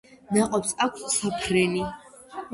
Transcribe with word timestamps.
ნაყოფს 0.37 0.71
აქვს 0.87 1.05
საფრენი. 1.19 1.87